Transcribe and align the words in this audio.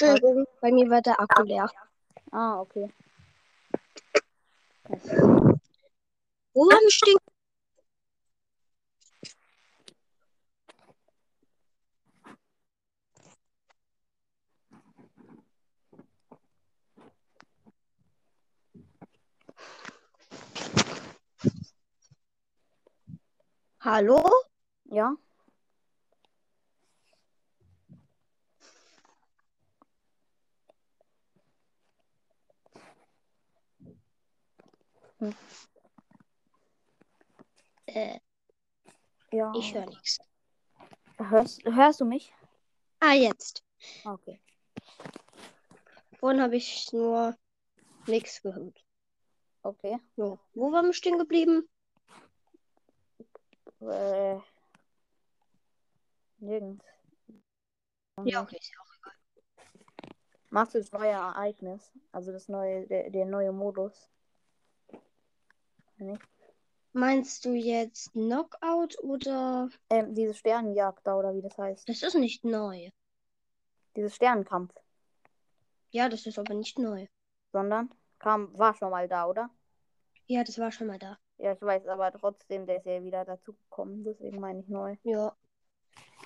Entschuldigung, 0.00 0.46
bei 0.60 0.70
mir 0.70 0.88
war 0.90 1.02
der 1.02 1.18
Akku 1.18 1.42
leer. 1.42 1.68
Ah, 2.30 2.60
okay. 2.60 2.88
Wir 6.54 6.90
stehen? 6.90 7.18
Hallo? 23.80 24.22
Ja? 24.84 25.16
Äh, 37.86 38.20
Ja. 39.32 39.52
ich 39.56 39.74
höre 39.74 39.86
nichts. 39.86 40.18
Hörst, 41.18 41.64
hörst 41.64 42.00
du 42.00 42.04
mich? 42.04 42.32
Ah, 43.00 43.12
jetzt. 43.14 43.64
Ah, 44.04 44.12
Okay. 44.14 44.40
Vorhin 46.18 46.42
habe 46.42 46.56
ich 46.56 46.92
nur 46.92 47.36
nichts 48.06 48.42
gehört. 48.42 48.84
Okay. 49.62 50.00
So, 50.16 50.38
wo 50.54 50.72
waren 50.72 50.86
wir 50.86 50.92
stehen 50.92 51.16
geblieben? 51.18 51.68
Äh, 53.80 54.38
nirgends. 56.38 56.84
Ja, 58.24 58.42
okay. 58.42 58.56
ist 58.56 58.70
ja 58.72 58.78
auch- 58.80 59.12
Machst 60.50 60.74
du 60.74 60.78
das 60.78 60.90
neue 60.90 61.10
Ereignis? 61.10 61.92
Also 62.10 62.32
das 62.32 62.48
neue, 62.48 62.86
der, 62.88 63.10
der 63.10 63.26
neue 63.26 63.52
Modus? 63.52 64.10
Nicht? 65.98 66.22
Meinst 66.92 67.44
du 67.44 67.52
jetzt 67.54 68.12
Knockout 68.12 68.98
oder? 69.02 69.68
Ähm, 69.90 70.14
diese 70.14 70.34
Sternenjagd 70.34 71.06
da 71.06 71.16
oder 71.16 71.34
wie 71.34 71.42
das 71.42 71.56
heißt. 71.56 71.88
Das 71.88 72.02
ist 72.02 72.14
nicht 72.14 72.44
neu. 72.44 72.90
Dieses 73.96 74.16
Sternenkampf. 74.16 74.74
Ja, 75.90 76.08
das 76.08 76.26
ist 76.26 76.38
aber 76.38 76.54
nicht 76.54 76.78
neu. 76.78 77.06
Sondern 77.52 77.90
kam, 78.18 78.56
war 78.58 78.74
schon 78.74 78.90
mal 78.90 79.08
da, 79.08 79.26
oder? 79.26 79.50
Ja, 80.26 80.44
das 80.44 80.58
war 80.58 80.72
schon 80.72 80.86
mal 80.86 80.98
da. 80.98 81.18
Ja, 81.38 81.52
ich 81.52 81.62
weiß, 81.62 81.86
aber 81.86 82.12
trotzdem, 82.12 82.66
der 82.66 82.78
ist 82.78 82.86
ja 82.86 83.02
wieder 83.02 83.24
dazu 83.24 83.52
gekommen. 83.52 84.04
Deswegen 84.04 84.40
meine 84.40 84.60
ich 84.60 84.68
neu. 84.68 84.96
Ja. 85.04 85.36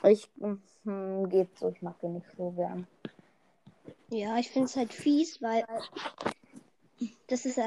Ich, 0.04 0.28
hm, 0.84 1.28
geht 1.28 1.56
so, 1.58 1.68
ich 1.68 1.82
mag 1.82 2.00
den 2.00 2.14
nicht 2.14 2.26
so 2.36 2.50
gern. 2.50 2.86
Ja, 4.10 4.36
ich 4.38 4.50
finde 4.50 4.66
es 4.66 4.76
halt 4.76 4.92
fies, 4.92 5.40
weil 5.40 5.64
das 7.32 7.46
ist, 7.46 7.58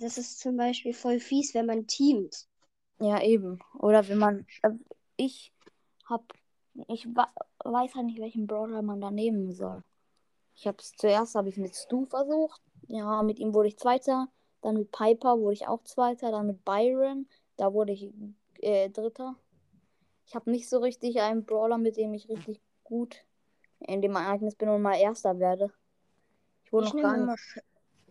das 0.00 0.18
ist 0.18 0.40
zum 0.40 0.56
Beispiel 0.56 0.92
voll 0.92 1.20
fies, 1.20 1.54
wenn 1.54 1.66
man 1.66 1.86
teamt. 1.86 2.48
Ja, 2.98 3.22
eben. 3.22 3.60
Oder 3.78 4.08
wenn 4.08 4.18
man. 4.18 4.46
Äh, 4.62 4.70
ich 5.16 5.52
hab. 6.06 6.32
Ich 6.88 7.06
wa 7.14 7.28
weiß 7.62 7.94
halt 7.94 8.06
nicht, 8.06 8.18
welchen 8.18 8.48
Brawler 8.48 8.82
man 8.82 9.00
da 9.00 9.12
nehmen 9.12 9.52
soll. 9.52 9.84
Ich 10.56 10.66
hab's 10.66 10.92
zuerst 10.96 11.36
habe 11.36 11.48
ich 11.48 11.56
mit 11.56 11.76
Stu 11.76 12.06
versucht. 12.06 12.60
Ja, 12.88 13.22
mit 13.22 13.38
ihm 13.38 13.54
wurde 13.54 13.68
ich 13.68 13.78
Zweiter. 13.78 14.28
Dann 14.60 14.76
mit 14.76 14.90
Piper 14.90 15.38
wurde 15.38 15.54
ich 15.54 15.68
auch 15.68 15.84
Zweiter. 15.84 16.32
Dann 16.32 16.48
mit 16.48 16.64
Byron. 16.64 17.28
Da 17.56 17.72
wurde 17.72 17.92
ich 17.92 18.10
äh, 18.60 18.90
Dritter. 18.90 19.36
Ich 20.26 20.34
habe 20.34 20.50
nicht 20.50 20.68
so 20.68 20.78
richtig 20.78 21.20
einen 21.20 21.44
Brawler, 21.44 21.78
mit 21.78 21.96
dem 21.96 22.12
ich 22.14 22.28
richtig 22.28 22.60
gut 22.82 23.24
in 23.78 24.02
dem 24.02 24.16
Ereignis 24.16 24.56
bin 24.56 24.68
und 24.68 24.82
mal 24.82 24.96
Erster 24.96 25.38
werde. 25.38 25.72
Ich 26.64 26.72
wurde 26.72 26.86
Ich 26.86 26.94
noch 26.94 27.02
gar 27.02 27.16
nicht 27.16 27.62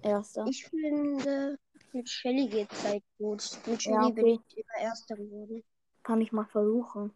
Erster. 0.03 0.45
Ich 0.47 0.65
finde, 0.65 1.57
mit 1.93 2.09
Shelly 2.09 2.47
geht's 2.47 2.83
halt 2.83 3.03
gut. 3.17 3.43
Mit 3.67 3.83
Shelly 3.83 3.95
Ja, 3.95 4.09
bin 4.09 4.25
okay. 4.25 4.39
ich 4.49 4.57
immer 4.57 4.81
Erster 4.81 5.15
geworden. 5.15 5.63
Kann 6.03 6.21
ich 6.21 6.31
mal 6.31 6.45
versuchen. 6.45 7.13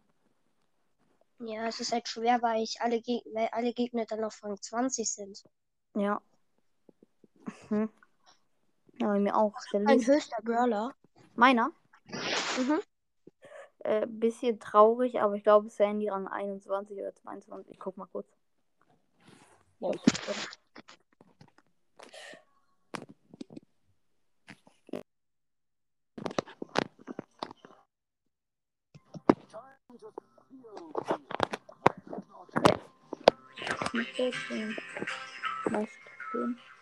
Ja, 1.38 1.66
es 1.66 1.80
ist 1.80 1.92
halt 1.92 2.08
schwer, 2.08 2.40
weil 2.40 2.62
ich 2.62 2.80
alle, 2.80 3.00
Geg 3.00 3.22
weil 3.32 3.48
alle 3.52 3.74
Gegner 3.74 4.06
dann 4.06 4.24
auf 4.24 4.42
Rang 4.42 4.60
20 4.60 5.10
sind. 5.10 5.44
Ja. 5.94 6.20
Hm. 7.68 7.90
Ja, 8.98 9.08
bei 9.08 9.18
mir 9.18 9.36
auch. 9.36 9.54
Ein 9.72 10.06
höchster 10.06 10.42
Brawler. 10.42 10.94
Meiner? 11.34 11.72
Mhm. 12.58 12.80
Äh, 13.80 14.06
bisschen 14.06 14.58
traurig, 14.58 15.20
aber 15.20 15.34
ich 15.34 15.42
glaube, 15.42 15.68
Sandy 15.68 16.08
Rang 16.08 16.26
21 16.26 16.98
oder 16.98 17.14
22. 17.14 17.72
Ich 17.72 17.78
guck 17.78 17.96
mal 17.96 18.06
kurz. 18.06 18.26
Ja. 19.80 19.88
Mal 19.88 19.98
gucken. 19.98 20.12
Was 20.24 20.58
denn? 29.50 29.85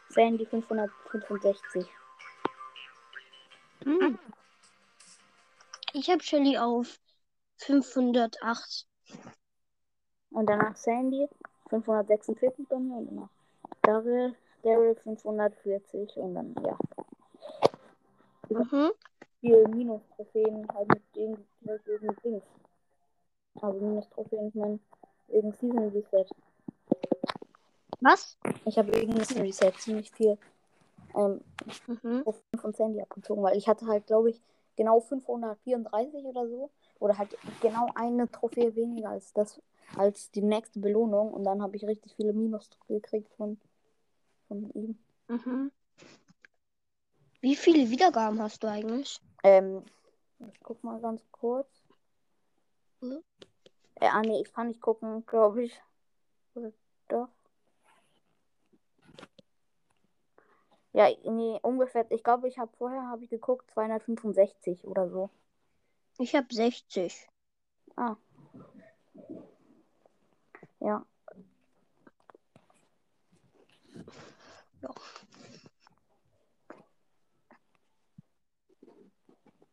Sandy 0.09 0.47
565. 0.47 1.87
Hm. 3.85 4.19
Ich 5.93 6.11
habe 6.11 6.23
Shelly 6.23 6.59
auf 6.59 6.99
508. 7.59 8.87
Und 10.31 10.47
danach 10.47 10.77
Sandy 10.77 11.29
546 11.69 12.67
bei 12.69 12.79
mir 12.79 12.97
und 12.97 13.07
danach 13.11 13.29
Daryl, 13.83 14.35
Daryl 14.63 14.95
540 14.97 16.17
und 16.17 16.35
dann, 16.35 16.55
ja. 16.65 16.79
Mhm. 18.49 18.93
Viel 19.41 19.69
Minus-Trophäen 19.69 20.67
halt 20.73 20.89
mit 20.89 21.17
dem 21.17 21.45
wegen 21.63 22.17
Dings. 22.25 22.45
Also 23.61 23.81
Minus-Trophäen, 23.81 24.49
ich 24.49 24.55
meine, 24.55 24.79
wegen 25.29 25.53
Season 25.53 25.89
Reset. 25.91 26.27
Was? 28.01 28.37
Ich 28.65 28.79
habe 28.79 28.95
wegen 28.95 29.13
Season 29.13 29.43
Reset 29.43 29.73
ziemlich 29.79 30.11
viel 30.11 30.39
ähm, 31.15 31.41
Mhm. 31.87 32.23
Trophäen 32.23 32.59
von 32.59 32.73
Sandy 32.73 33.01
abgezogen, 33.01 33.43
weil 33.43 33.57
ich 33.57 33.69
hatte 33.69 33.87
halt, 33.87 34.07
glaube 34.07 34.31
ich, 34.31 34.41
genau 34.77 35.01
534 35.01 36.25
oder 36.25 36.49
so. 36.49 36.71
Oder 37.01 37.19
halt 37.19 37.37
genau 37.61 37.89
eine 37.95 38.31
Trophäe 38.31 38.75
weniger 38.77 39.11
als 39.11 39.33
das, 39.33 39.61
als 39.97 40.31
die 40.31 40.43
nächste 40.43 40.81
Belohnung. 40.81 41.33
Und 41.33 41.45
dann 41.45 41.63
habe 41.63 41.77
ich 41.77 41.85
richtig 41.85 42.15
viele 42.15 42.33
Minus 42.33 42.71
gekriegt 42.89 43.33
von, 43.35 43.59
von 44.49 44.71
ihm. 44.71 44.99
Mhm. 45.29 45.71
Wie 47.41 47.57
viele 47.57 47.91
Wiedergaben 47.91 48.41
hast 48.41 48.63
du 48.63 48.69
eigentlich? 48.69 49.19
Ähm, 49.43 49.83
ich 50.41 50.61
guck 50.63 50.83
mal 50.83 51.01
ganz 51.01 51.23
kurz. 51.31 51.84
Äh, 54.01 54.07
ah, 54.09 54.23
nee, 54.23 54.41
ich 54.41 54.53
kann 54.53 54.69
nicht 54.69 54.81
gucken, 54.81 55.25
glaube 55.27 55.65
ich. 55.65 55.81
Oder 56.55 56.73
doch? 57.09 57.29
Ja, 60.93 61.09
nee, 61.25 61.59
ungefähr. 61.63 62.07
Ich 62.11 62.23
glaube, 62.23 62.49
ich 62.49 62.59
habe 62.59 62.71
vorher 62.77 63.03
habe 63.09 63.25
ich 63.25 63.31
geguckt 63.31 63.71
265 63.73 64.85
oder 64.85 65.09
so. 65.09 65.31
Ich 66.19 66.35
habe 66.37 66.47
60. 66.55 67.29
Ah. 67.97 68.17
Ja. 70.81 71.05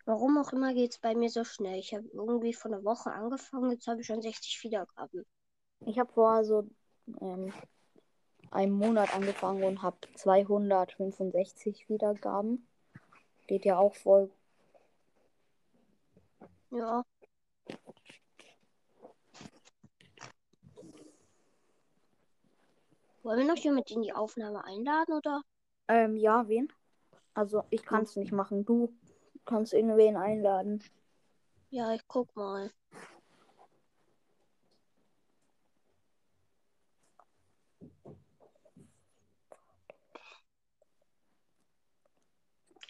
Warum 0.05 0.37
auch 0.37 0.51
immer 0.51 0.73
geht 0.73 0.91
es 0.91 0.99
bei 0.99 1.15
mir 1.15 1.29
so 1.29 1.43
schnell. 1.43 1.79
Ich 1.79 1.93
habe 1.93 2.07
irgendwie 2.13 2.53
vor 2.53 2.71
einer 2.71 2.83
Woche 2.83 3.11
angefangen, 3.11 3.71
jetzt 3.71 3.87
habe 3.87 4.01
ich 4.01 4.07
schon 4.07 4.21
60 4.21 4.63
Wiedergaben. 4.63 5.25
Ich 5.85 5.99
habe 5.99 6.11
vor 6.11 6.43
so 6.43 6.67
ähm, 7.19 7.53
einem 8.51 8.73
Monat 8.73 9.13
angefangen 9.13 9.63
und 9.63 9.81
habe 9.81 9.97
265 10.15 11.89
Wiedergaben. 11.89 12.67
Geht 13.47 13.65
ja 13.65 13.77
auch 13.77 13.95
voll. 13.95 14.31
Ja. 16.71 17.03
Wollen 23.23 23.39
wir 23.39 23.45
noch 23.45 23.57
jemand 23.57 23.91
in 23.91 24.01
die 24.01 24.13
Aufnahme 24.13 24.63
einladen 24.63 25.13
oder? 25.13 25.41
Ähm, 25.87 26.15
ja, 26.15 26.47
wen? 26.47 26.71
Also 27.33 27.63
ich 27.69 27.83
kann 27.83 28.03
es 28.03 28.15
nicht 28.15 28.31
machen. 28.31 28.65
Du 28.65 28.93
kannst 29.45 29.73
irgendwen 29.73 30.17
einladen. 30.17 30.83
Ja, 31.69 31.93
ich 31.93 32.07
guck 32.07 32.35
mal. 32.35 32.71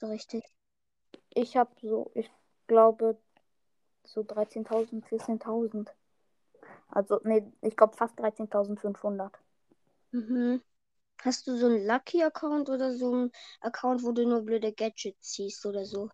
So 0.00 0.08
richtig. 0.08 0.44
Ich 1.34 1.56
habe 1.56 1.70
so, 1.82 2.10
ich 2.14 2.28
glaube, 2.66 3.18
so 4.04 4.22
13.000, 4.22 5.06
14.000. 5.06 5.94
Also, 6.94 7.20
nee, 7.24 7.44
ich 7.60 7.76
glaube 7.76 7.96
fast 7.96 8.18
13.500. 8.18 9.38
Mhm. 10.12 10.62
Hast 11.22 11.46
du 11.46 11.56
so 11.58 11.66
einen 11.66 11.86
Lucky-Account 11.86 12.70
oder 12.70 12.94
so 12.96 13.12
einen 13.12 13.32
Account, 13.60 14.04
wo 14.04 14.12
du 14.12 14.26
nur 14.28 14.42
blöde 14.42 14.72
Gadgets 14.72 15.32
ziehst 15.32 15.66
oder 15.66 15.84
so? 15.86 16.10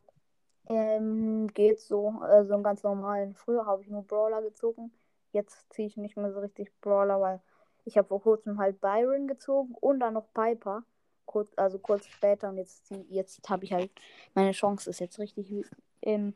Ähm, 0.68 1.48
geht 1.48 1.80
so, 1.80 2.08
also 2.20 2.54
einen 2.54 2.62
ganz 2.62 2.82
normalen. 2.82 3.34
Früher 3.34 3.66
habe 3.66 3.82
ich 3.82 3.88
nur 3.88 4.02
Brawler 4.06 4.42
gezogen. 4.42 4.92
Jetzt 5.32 5.66
ziehe 5.72 5.88
ich 5.88 5.96
nicht 5.96 6.16
mehr 6.16 6.32
so 6.32 6.40
richtig 6.40 6.72
Brawler, 6.80 7.20
weil 7.20 7.40
ich 7.84 7.96
habe 7.98 8.08
vor 8.08 8.22
kurzem 8.22 8.58
halt 8.58 8.80
Byron 8.80 9.26
gezogen 9.28 9.74
und 9.80 10.00
dann 10.00 10.14
noch 10.14 10.32
Piper. 10.34 10.84
Kurz, 11.26 11.52
also 11.56 11.78
kurz 11.78 12.06
später 12.06 12.48
und 12.50 12.56
jetzt, 12.58 12.86
zieh- 12.86 13.06
jetzt 13.08 13.48
habe 13.48 13.64
ich 13.64 13.72
halt, 13.72 13.90
meine 14.34 14.52
Chance 14.52 14.90
ist 14.90 15.00
jetzt 15.00 15.18
richtig 15.18 15.64
ähm, 16.02 16.34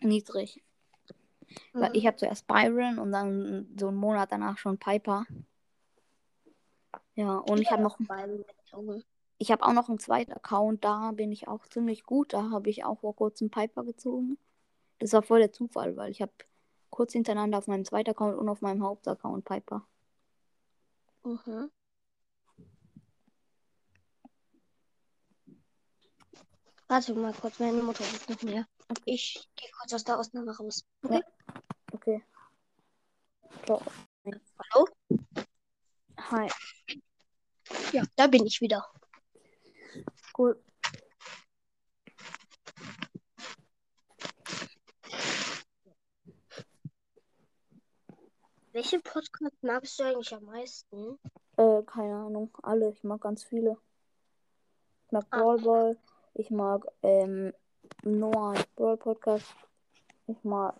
niedrig. 0.00 0.62
Weil 1.72 1.96
ich 1.96 2.06
habe 2.06 2.16
zuerst 2.16 2.46
Byron 2.46 2.98
und 2.98 3.12
dann 3.12 3.68
so 3.78 3.88
einen 3.88 3.96
Monat 3.96 4.32
danach 4.32 4.58
schon 4.58 4.78
Piper. 4.78 5.26
Ja, 7.14 7.38
und 7.38 7.60
ich 7.60 7.70
habe 7.70 7.82
noch, 7.82 7.98
ich 9.38 9.50
habe 9.50 9.64
auch 9.64 9.72
noch 9.72 9.88
einen 9.88 9.98
zweiten 9.98 10.32
Account, 10.32 10.84
da 10.84 11.12
bin 11.12 11.32
ich 11.32 11.48
auch 11.48 11.66
ziemlich 11.66 12.04
gut. 12.04 12.32
Da 12.32 12.50
habe 12.50 12.70
ich 12.70 12.84
auch 12.84 13.00
vor 13.00 13.14
kurzem 13.16 13.50
Piper 13.50 13.84
gezogen. 13.84 14.38
Das 14.98 15.12
war 15.12 15.22
voll 15.22 15.40
der 15.40 15.52
Zufall, 15.52 15.96
weil 15.96 16.10
ich 16.10 16.22
habe 16.22 16.32
kurz 16.90 17.12
hintereinander 17.12 17.58
auf 17.58 17.66
meinem 17.66 17.84
zweiten 17.84 18.10
Account 18.10 18.36
und 18.36 18.48
auf 18.48 18.60
meinem 18.60 18.82
Hauptaccount 18.82 19.44
Piper. 19.44 19.86
Mhm. 21.24 21.70
Warte 26.88 27.14
mal 27.14 27.34
kurz, 27.34 27.58
meine 27.58 27.82
Mutter 27.82 28.04
ruft 28.04 28.30
nach 28.30 28.42
mir. 28.42 28.66
Ich 29.04 29.46
gehe 29.56 29.70
kurz 29.78 29.92
aus 29.92 30.04
der 30.04 30.18
Ausnahme 30.18 30.56
raus. 30.56 30.84
Okay? 31.02 31.20
Okay. 32.08 32.24
So. 33.66 33.82
Hallo? 34.24 34.86
Hi. 36.16 36.48
Ja, 37.92 38.02
da 38.16 38.26
bin 38.26 38.46
ich 38.46 38.62
wieder. 38.62 38.82
Cool. 40.32 40.56
Welche 48.72 49.00
Podcast 49.00 49.62
magst 49.62 49.98
du 49.98 50.04
eigentlich 50.04 50.34
am 50.34 50.44
meisten? 50.44 51.18
Äh, 51.58 51.82
keine 51.82 52.14
Ahnung. 52.16 52.56
Alle. 52.62 52.90
Ich 52.90 53.04
mag 53.04 53.20
ganz 53.20 53.44
viele. 53.44 53.76
Ich 55.04 55.12
mag 55.12 55.26
Ah. 55.30 55.40
Brawl 55.42 55.60
Ball. 55.60 55.98
Ich 56.32 56.50
mag 56.50 56.86
ähm, 57.02 57.52
Noah 58.02 58.54
Brawl 58.76 58.96
Podcast. 58.96 59.54
Ich 60.26 60.42
mag. 60.42 60.74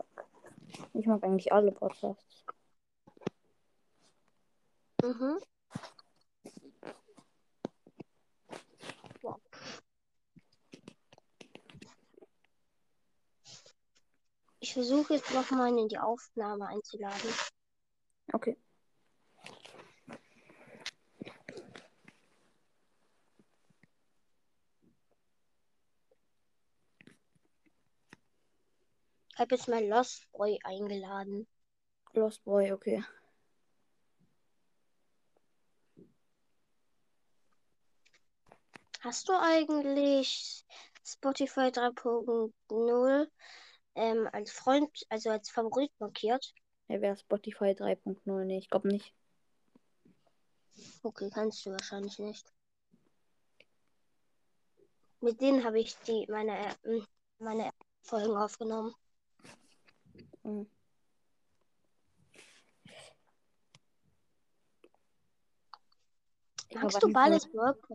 Ich 0.95 1.07
mag 1.07 1.23
eigentlich 1.23 1.53
alle 1.53 1.73
Podcasts. 1.73 2.45
Mhm. 5.03 5.39
Wow. 9.23 9.41
Ich 14.61 14.73
versuche 14.73 15.15
jetzt 15.15 15.33
nochmal 15.33 15.77
in 15.79 15.89
die 15.89 15.99
Aufnahme 15.99 16.67
einzuladen. 16.67 17.31
Okay. 18.33 18.57
Ich 29.33 29.38
habe 29.49 29.57
jetzt 29.57 29.69
mal 29.69 29.87
Lost 29.87 30.31
Boy 30.33 30.59
eingeladen. 30.63 31.47
Lost 32.13 32.45
Boy, 32.45 32.71
okay. 32.73 33.03
Hast 39.01 39.27
du 39.29 39.33
eigentlich 39.41 40.67
Spotify 41.03 41.71
3.0 41.71 43.31
ähm, 43.95 44.29
als 44.33 44.53
Freund, 44.53 44.91
also 45.09 45.31
als 45.31 45.49
Favorit 45.49 45.93
markiert? 45.99 46.53
Er 46.89 47.01
wäre 47.01 47.17
Spotify 47.17 47.75
3.0. 47.75 48.45
Nee, 48.45 48.59
ich 48.59 48.69
glaube 48.69 48.89
nicht. 48.89 49.15
Okay, 51.03 51.31
kannst 51.33 51.65
du 51.65 51.71
wahrscheinlich 51.71 52.19
nicht. 52.19 52.53
Mit 55.21 55.41
denen 55.41 55.65
habe 55.65 55.81
ich 55.81 55.97
die 56.01 56.27
meine 56.29 56.77
äh, 56.85 57.01
meine 57.39 57.71
Folgen 58.03 58.37
aufgenommen. 58.37 58.95
Mhm. 60.49 60.67
Ich 66.71 66.77
Magst 66.77 67.03
du 67.03 67.09
Work? 67.09 67.89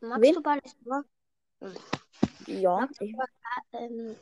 Magst 0.00 0.22
Wen? 0.22 0.34
du 0.34 0.42
so- 1.60 2.52
Ja, 2.52 2.80
Magst 2.80 3.00
du, 3.00 3.06
ähm, 3.72 4.16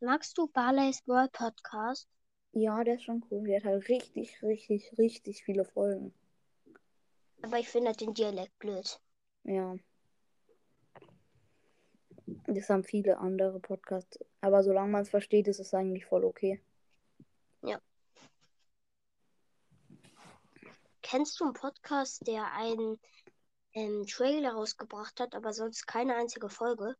magst 0.00 0.38
du 0.38 0.46
Barley's 0.48 1.06
World 1.06 1.32
Podcast? 1.32 2.08
ja, 2.52 2.82
der 2.84 2.94
ist 2.96 3.04
schon 3.04 3.24
cool. 3.30 3.46
Der 3.46 3.58
hat 3.60 3.64
halt 3.64 3.88
richtig, 3.88 4.42
richtig, 4.42 4.98
richtig 4.98 5.44
viele 5.44 5.64
Folgen. 5.64 6.12
Aber 7.42 7.58
ich 7.58 7.68
finde 7.68 7.92
den 7.92 8.12
Dialekt 8.14 8.58
blöd. 8.58 9.00
Ja. 9.44 9.76
Das 12.46 12.68
haben 12.68 12.84
viele 12.84 13.18
andere 13.18 13.60
Podcasts. 13.60 14.18
Aber 14.40 14.62
solange 14.62 14.90
man 14.92 15.02
es 15.02 15.10
versteht, 15.10 15.48
ist 15.48 15.60
es 15.60 15.72
eigentlich 15.74 16.06
voll 16.06 16.24
okay. 16.24 16.60
Kennst 21.10 21.40
du 21.40 21.44
einen 21.44 21.54
Podcast, 21.54 22.24
der 22.28 22.52
einen 22.52 23.00
ähm, 23.72 24.06
Trailer 24.06 24.52
rausgebracht 24.52 25.18
hat, 25.18 25.34
aber 25.34 25.52
sonst 25.52 25.86
keine 25.86 26.14
einzige 26.14 26.48
Folge? 26.48 26.94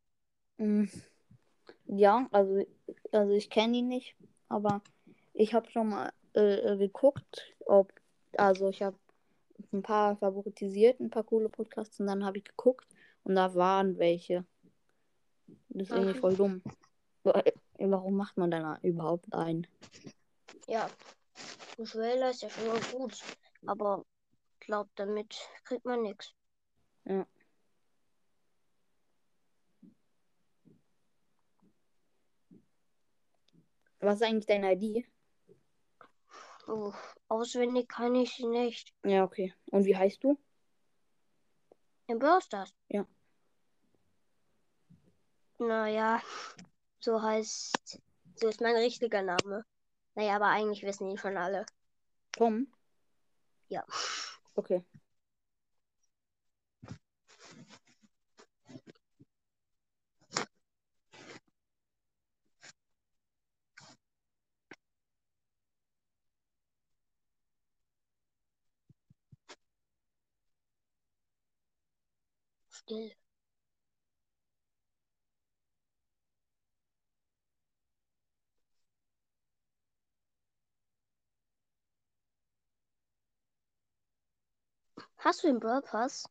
Mm. 0.58 0.86
Ja, 1.86 2.26
also, 2.32 2.66
also 3.12 3.32
ich 3.34 3.50
kenne 3.50 3.76
ihn 3.76 3.86
nicht, 3.86 4.16
aber 4.48 4.80
ich 5.32 5.54
habe 5.54 5.70
schon 5.70 5.90
mal 5.90 6.12
äh, 6.32 6.76
geguckt, 6.76 7.54
ob, 7.66 7.92
also 8.36 8.68
ich 8.68 8.82
habe 8.82 8.96
ein 9.72 9.82
paar 9.82 10.16
favoritisiert, 10.16 10.98
ein 10.98 11.10
paar 11.10 11.22
coole 11.24 11.48
Podcasts 11.48 12.00
und 12.00 12.06
dann 12.08 12.24
habe 12.24 12.38
ich 12.38 12.44
geguckt 12.44 12.88
und 13.22 13.36
da 13.36 13.54
waren 13.54 13.96
welche. 13.98 14.44
Das 15.68 15.88
ist 15.88 15.90
irgendwie 15.94 16.12
Aha. 16.14 16.20
voll 16.20 16.36
dumm. 16.36 16.62
Wa- 17.22 17.44
Warum 17.78 18.16
macht 18.16 18.36
man 18.36 18.50
dann 18.50 18.78
überhaupt 18.82 19.32
einen? 19.32 19.66
Ja, 20.70 20.88
Trailer 21.84 22.30
ist 22.30 22.42
ja 22.42 22.48
schon 22.48 22.68
mal 22.68 22.80
gut, 22.92 23.20
aber 23.66 24.06
ich 24.60 24.66
glaube, 24.66 24.88
damit 24.94 25.36
kriegt 25.64 25.84
man 25.84 26.02
nichts. 26.02 26.32
Ja. 27.04 27.26
Was 33.98 34.14
ist 34.14 34.22
eigentlich 34.22 34.46
deine 34.46 34.74
ID? 34.74 35.04
Oh, 36.68 36.92
auswendig 37.26 37.88
kann 37.88 38.14
ich 38.14 38.32
sie 38.36 38.46
nicht. 38.46 38.94
Ja, 39.02 39.24
okay. 39.24 39.52
Und 39.72 39.86
wie 39.86 39.96
heißt 39.96 40.22
du? 40.22 40.38
Im 42.06 42.20
Brawl 42.20 42.42
Stars? 42.42 42.72
Ja. 42.86 43.04
Naja, 45.58 46.22
so 47.00 47.20
heißt, 47.20 48.00
so 48.36 48.46
ist 48.46 48.60
mein 48.60 48.76
richtiger 48.76 49.22
Name. 49.22 49.64
Naja, 50.20 50.36
aber 50.36 50.48
eigentlich 50.48 50.82
wissen 50.82 51.08
ihn 51.08 51.16
schon 51.16 51.38
alle. 51.38 51.64
Tom? 52.32 52.66
Ja. 53.68 53.86
Okay. 54.54 54.84
Still. 72.68 73.14
Hast 85.22 85.42
du 85.44 85.48
den 85.48 85.60
Brawl 85.60 85.82
Pass? 85.82 86.24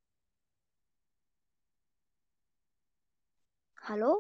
Hallo? 3.81 4.19